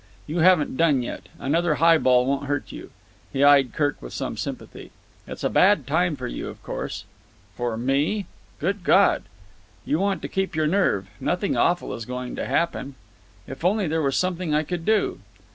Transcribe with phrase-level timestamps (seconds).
[0.25, 1.29] You haven't done yet.
[1.37, 2.89] Another highball won't hurt you."
[3.31, 4.89] He eyed Kirk with some sympathy.
[5.27, 7.05] "It's a bad time for you, of course."
[7.55, 8.25] "For me?
[8.57, 9.21] Good God!"
[9.85, 11.07] "You want to keep your nerve.
[11.19, 12.95] Nothing awful is going to happen."
[13.45, 15.19] "If only there was something I could do."